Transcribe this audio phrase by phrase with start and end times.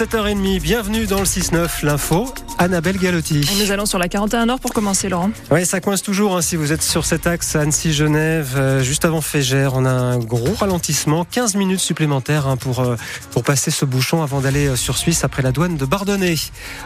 [0.00, 3.46] 7h30, bienvenue dans le 6-9, l'info, Annabelle Galotti.
[3.60, 5.30] Nous allons sur la 41 Nord pour commencer, Laurent.
[5.50, 9.20] Oui, ça coince toujours hein, si vous êtes sur cet axe Annecy-Genève, euh, juste avant
[9.20, 9.74] Fégère.
[9.74, 12.96] On a un gros ralentissement, 15 minutes supplémentaires hein, pour, euh,
[13.30, 16.36] pour passer ce bouchon avant d'aller euh, sur Suisse après la douane de Bardonnay.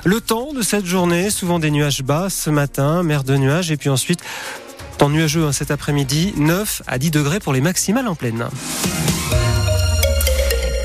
[0.05, 3.77] Le temps de cette journée, souvent des nuages bas ce matin, mer de nuages, et
[3.77, 4.19] puis ensuite,
[4.99, 8.49] temps nuageux hein, cet après-midi, 9 à 10 degrés pour les maximales en pleine.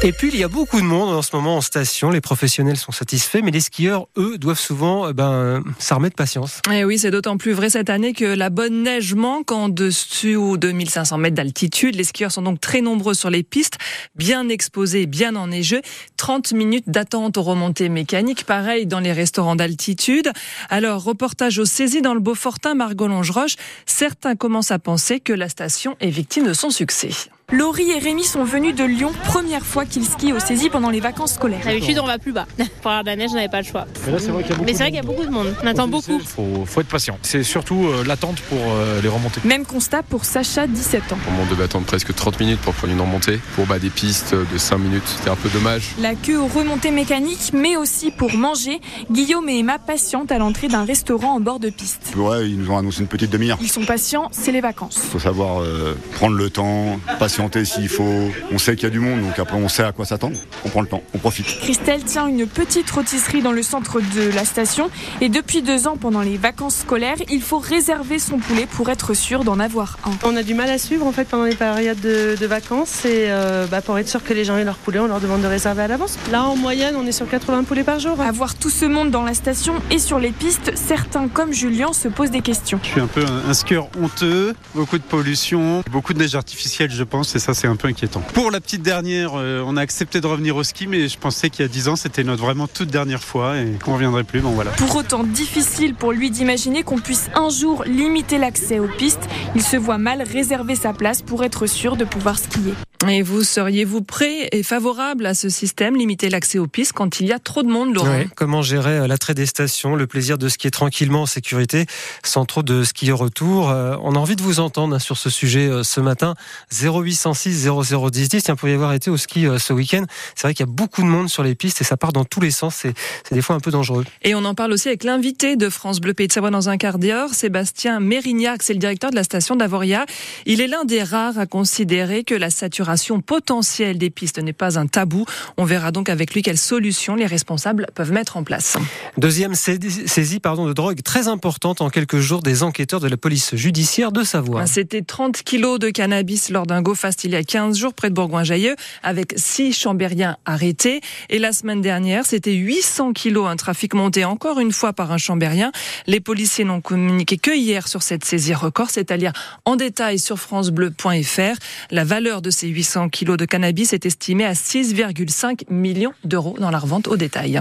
[0.02, 2.10] Et puis, il y a beaucoup de monde en ce moment en station.
[2.10, 6.62] Les professionnels sont satisfaits, mais les skieurs, eux, doivent souvent eh ben, s'armer de patience.
[6.72, 10.56] Et oui, c'est d'autant plus vrai cette année que la bonne neige manque en dessous
[10.56, 11.96] de 1500 mètres d'altitude.
[11.96, 13.78] Les skieurs sont donc très nombreux sur les pistes,
[14.16, 15.82] bien exposés, bien enneigés.
[16.16, 20.32] 30 minutes d'attente aux remontées mécaniques, pareil dans les restaurants d'altitude.
[20.70, 23.58] Alors, reportage au saisie dans le Beaufortin, Margot Longeroche.
[23.86, 27.10] Certains commencent à penser que la station est victime de son succès.
[27.52, 31.00] Laurie et Rémi sont venus de Lyon, première fois qu'ils skient au saisie pendant les
[31.00, 31.62] vacances scolaires.
[31.66, 32.46] D'habitude, on va plus bas.
[32.84, 33.88] Pour la neige, on n'avait pas le choix.
[34.06, 35.26] Mais là, c'est vrai qu'il y a beaucoup, Mais c'est vrai qu'il y a beaucoup
[35.26, 35.56] de monde.
[35.64, 36.20] On attend beaucoup.
[36.20, 37.18] Il faut, faut, être patient.
[37.24, 39.42] C'est surtout euh, l'attente pour euh, les remontées.
[39.46, 41.18] Même constat pour Sacha, 17 ans.
[41.42, 43.40] On devait attendre presque 30 minutes pour prendre une remontée.
[43.56, 45.96] Pour bah, des pistes de 5 minutes, c'était un peu dommage.
[46.00, 48.80] La queue aux remontées mécaniques, mais aussi pour manger.
[49.10, 52.14] Guillaume et Emma patientent à l'entrée d'un restaurant en bord de piste.
[52.16, 53.58] Ouais, ils nous ont annoncé une petite demi-heure.
[53.60, 55.00] Ils sont patients, c'est les vacances.
[55.04, 58.32] Il faut savoir euh, prendre le temps, patienter s'il faut.
[58.52, 60.38] On sait qu'il y a du monde, donc après on sait à quoi s'attendre.
[60.66, 61.46] On prend le temps, on profite.
[61.46, 64.90] Christelle tient une petite rôtisserie dans le centre de la station
[65.22, 69.14] et depuis deux ans, pendant les vacances scolaires, il faut réserver son poulet pour être
[69.14, 70.12] sûr d'en avoir un.
[70.24, 73.28] On a du mal à suivre en fait pendant les périodes de, de vacances et
[73.30, 75.48] euh, bah, pour être sûr que les gens aient leur poulet, on leur demande de
[75.48, 76.18] réserver à l'avance.
[76.32, 78.20] Là, en moyenne, on est sur 80 poulets par jour.
[78.20, 82.08] Avoir tout ce monde dans la station et sur les pistes, certains comme Julien se
[82.08, 82.80] posent des questions.
[82.84, 86.92] Je suis un peu un, un skieur honteux, beaucoup de pollution, beaucoup de neige artificielle,
[86.92, 88.22] je pense, et ça c'est un peu inquiétant.
[88.34, 91.50] Pour la petite dernière, euh, on a accepté de revenir au ski, mais je pensais
[91.50, 94.24] qu'il y a 10 ans, c'était notre vraiment toute dernière fois et qu'on ne reviendrait
[94.24, 94.42] plus.
[94.42, 94.72] Bon, voilà.
[94.72, 99.28] Pour autant, difficile pour lui d'imaginer qu'on puisse un jour limiter l'accès aux pistes.
[99.56, 102.74] Il se voit mal réserver sa place pour être sûr de pouvoir skier.
[103.08, 107.28] Et vous, seriez-vous prêt et favorable à ce système, limiter l'accès aux pistes quand il
[107.28, 110.50] y a trop de monde, Laurent Comment gérer euh, l'attrait des stations, le plaisir de
[110.50, 111.86] skier tranquillement en sécurité,
[112.24, 115.30] sans trop de skieurs autour euh, On a envie de vous entendre hein, sur ce
[115.30, 116.36] sujet ce matin.
[116.74, 118.44] 0806 0010 10.
[118.44, 120.04] Tiens, pour y avoir été au ski ce week-end,
[120.36, 122.26] c'est vrai qu'il y a beaucoup de monde sur les pistes et ça part dans
[122.26, 122.76] tous les sens.
[122.76, 122.94] C'est
[123.34, 124.04] des fois un peu dangereux.
[124.24, 126.78] Et on en parle aussi avec l'invité de France Bleu Pays de Savoie dans un
[126.78, 130.06] quart d'heure, Sébastien Mérignac, c'est le directeur de la station d'Avoria.
[130.46, 132.89] Il est l'un des rares à considérer que la saturation
[133.26, 135.26] potentielle des pistes n'est pas un tabou.
[135.58, 138.78] On verra donc avec lui quelles solutions les responsables peuvent mettre en place.
[139.18, 143.56] Deuxième saisie pardon, de drogue très importante en quelques jours des enquêteurs de la police
[143.56, 144.66] judiciaire de Savoie.
[144.66, 148.10] C'était 30 kilos de cannabis lors d'un go fast il y a 15 jours près
[148.10, 151.02] de Bourgoin-Jailleux avec six chambériens arrêtés.
[151.30, 155.18] Et la semaine dernière, c'était 800 kilos, un trafic monté encore une fois par un
[155.18, 155.72] chambérien.
[156.08, 159.34] Les policiers n'ont communiqué que hier sur cette saisie record, c'est-à-dire
[159.66, 161.58] en détail sur francebleu.fr.
[161.92, 166.72] La valeur de ces 800 kilos de cannabis est estimée à 6,5 millions d'euros dans
[166.72, 167.60] la revente au détail.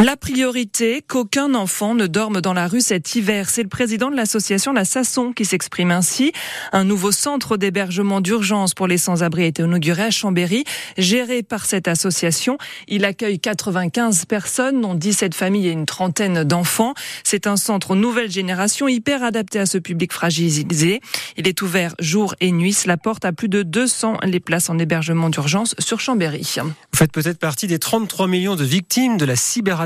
[0.00, 3.48] La priorité, qu'aucun enfant ne dorme dans la rue cet hiver.
[3.48, 6.32] C'est le président de l'association La Sasson qui s'exprime ainsi.
[6.72, 10.64] Un nouveau centre d'hébergement d'urgence pour les sans-abri a été inauguré à Chambéry,
[10.98, 12.58] géré par cette association.
[12.88, 16.94] Il accueille 95 personnes, dont 17 familles et une trentaine d'enfants.
[17.22, 21.00] C'est un centre nouvelle génération, hyper adapté à ce public fragilisé.
[21.36, 22.72] Il est ouvert jour et nuit.
[22.72, 26.56] Cela porte à plus de 200 les places en hébergement d'urgence sur Chambéry.
[26.60, 29.84] Vous faites peut-être partie des 33 millions de victimes de la cyberattaque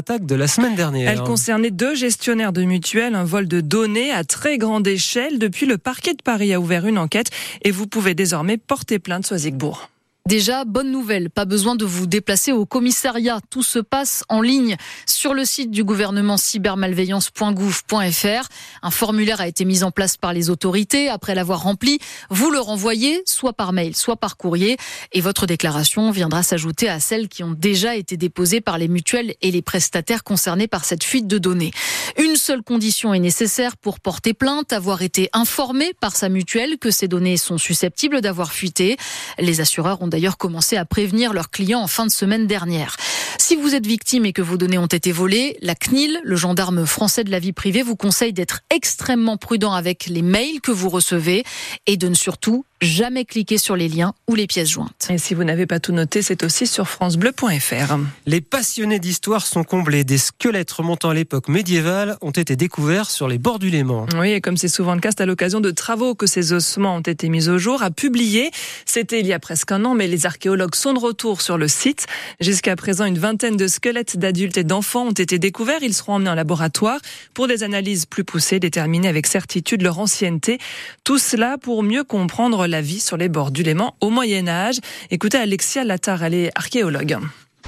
[1.10, 5.38] Elle concernait deux gestionnaires de mutuelles, un vol de données à très grande échelle.
[5.38, 7.30] Depuis, le parquet de Paris a ouvert une enquête
[7.62, 9.88] et vous pouvez désormais porter plainte soit Zigbourg.
[10.28, 13.40] Déjà, bonne nouvelle, pas besoin de vous déplacer au commissariat.
[13.48, 18.48] Tout se passe en ligne sur le site du gouvernement cybermalveillance.gouv.fr.
[18.82, 21.08] Un formulaire a été mis en place par les autorités.
[21.08, 24.76] Après l'avoir rempli, vous le renvoyez soit par mail, soit par courrier.
[25.12, 29.34] Et votre déclaration viendra s'ajouter à celles qui ont déjà été déposées par les mutuelles
[29.40, 31.70] et les prestataires concernés par cette fuite de données.
[32.18, 36.90] Une seule condition est nécessaire pour porter plainte, avoir été informé par sa mutuelle que
[36.90, 38.98] ces données sont susceptibles d'avoir fuité.
[39.38, 42.96] Les assureurs ont d'ailleurs commencé à prévenir leurs clients en fin de semaine dernière.
[43.38, 46.86] Si vous êtes victime et que vos données ont été volées, la CNIL, le gendarme
[46.86, 50.88] français de la vie privée, vous conseille d'être extrêmement prudent avec les mails que vous
[50.88, 51.44] recevez
[51.86, 55.08] et de ne surtout jamais cliquer sur les liens ou les pièces jointes.
[55.10, 57.96] Et si vous n'avez pas tout noté, c'est aussi sur francebleu.fr.
[58.26, 60.04] Les passionnés d'histoire sont comblés.
[60.04, 64.06] Des squelettes remontant à l'époque médiévale ont été découverts sur les bords du Léman.
[64.16, 66.96] Oui, et comme c'est souvent le cas, c'est à l'occasion de travaux que ces ossements
[66.96, 68.50] ont été mis au jour, à publier.
[68.84, 71.68] C'était il y a presque un an, mais les archéologues sont de retour sur le
[71.68, 72.06] site.
[72.40, 75.82] Jusqu'à présent, une vingtaine de squelettes d'adultes et d'enfants ont été découverts.
[75.82, 77.00] Ils seront emmenés en laboratoire
[77.34, 80.58] pour des analyses plus poussées, déterminer avec certitude leur ancienneté.
[81.02, 84.78] Tout cela pour mieux comprendre la vie sur les bords du Léman au Moyen Âge.
[85.10, 87.18] Écoutez Alexia Lattar, elle est archéologue.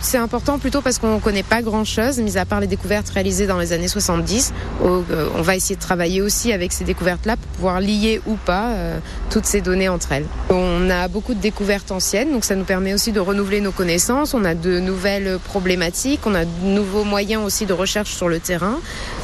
[0.02, 3.46] C'est important plutôt parce qu'on ne connaît pas grand-chose, mis à part les découvertes réalisées
[3.46, 4.54] dans les années 70.
[4.82, 8.70] Euh, on va essayer de travailler aussi avec ces découvertes-là pour pouvoir lier ou pas
[8.70, 8.98] euh,
[9.28, 10.24] toutes ces données entre elles.
[10.48, 14.32] On a beaucoup de découvertes anciennes, donc ça nous permet aussi de renouveler nos connaissances.
[14.32, 18.40] On a de nouvelles problématiques, on a de nouveaux moyens aussi de recherche sur le
[18.40, 18.78] terrain.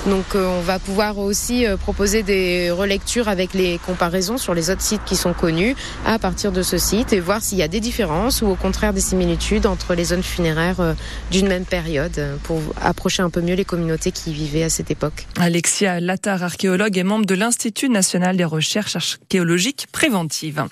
[0.07, 4.83] Donc euh, on va pouvoir aussi proposer des relectures avec les comparaisons sur les autres
[4.83, 5.75] sites qui sont connus
[6.05, 8.93] à partir de ce site et voir s'il y a des différences ou au contraire
[8.93, 10.95] des similitudes entre les zones funéraires euh,
[11.31, 14.91] d'une même période euh, pour approcher un peu mieux les communautés qui vivaient à cette
[14.91, 15.27] époque.
[15.39, 20.65] Alexia Lattar, archéologue et membre de l'Institut national des recherches archéologiques préventives.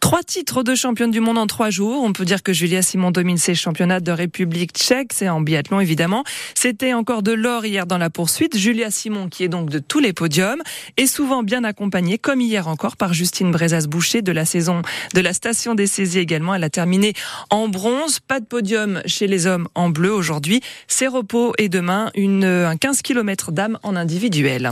[0.00, 2.02] Trois titres de championne du monde en trois jours.
[2.02, 5.12] On peut dire que Julia Simon domine ses championnats de République tchèque.
[5.12, 6.24] C'est en biathlon, évidemment.
[6.54, 8.56] C'était encore de l'or hier dans la poursuite.
[8.56, 10.62] Julia Simon, qui est donc de tous les podiums,
[10.96, 14.82] est souvent bien accompagnée, comme hier encore, par Justine Brezas-Boucher de la saison
[15.14, 16.54] de la station des saisies également.
[16.54, 17.14] Elle a terminé
[17.50, 18.20] en bronze.
[18.20, 20.60] Pas de podium chez les hommes en bleu aujourd'hui.
[20.88, 24.68] C'est repos et demain une, un 15 km d'âme en individuel.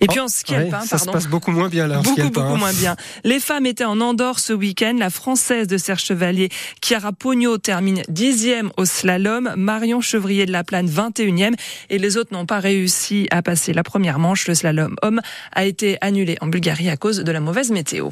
[0.00, 2.00] Et puis Oh, en ski ouais, alpin, ça se passe beaucoup moins bien là.
[2.00, 2.56] en Beaucoup, beaucoup hein.
[2.56, 2.96] moins bien.
[3.24, 4.96] Les femmes étaient en Andorre ce week-end.
[4.98, 6.48] La française de Serge Chevalier,
[6.82, 9.52] Chiara Pogno, termine dixième au slalom.
[9.56, 11.54] Marion Chevrier de la Plane, 21e.
[11.90, 14.46] Et les autres n'ont pas réussi à passer la première manche.
[14.48, 15.20] Le slalom homme
[15.52, 18.08] a été annulé en Bulgarie à cause de la mauvaise météo.